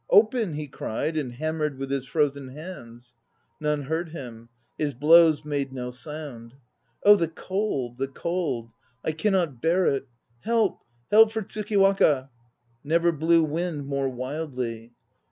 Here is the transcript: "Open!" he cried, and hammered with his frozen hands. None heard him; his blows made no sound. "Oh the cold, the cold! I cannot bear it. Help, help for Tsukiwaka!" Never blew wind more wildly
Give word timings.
"Open!" 0.09 0.53
he 0.55 0.67
cried, 0.67 1.15
and 1.15 1.33
hammered 1.33 1.77
with 1.77 1.91
his 1.91 2.07
frozen 2.07 2.47
hands. 2.47 3.13
None 3.59 3.83
heard 3.83 4.09
him; 4.09 4.49
his 4.75 4.95
blows 4.95 5.45
made 5.45 5.71
no 5.71 5.91
sound. 5.91 6.55
"Oh 7.03 7.15
the 7.15 7.27
cold, 7.27 7.99
the 7.99 8.07
cold! 8.07 8.71
I 9.05 9.11
cannot 9.11 9.61
bear 9.61 9.85
it. 9.85 10.07
Help, 10.39 10.79
help 11.11 11.31
for 11.31 11.43
Tsukiwaka!" 11.43 12.31
Never 12.83 13.11
blew 13.11 13.43
wind 13.43 13.85
more 13.85 14.09
wildly 14.09 14.93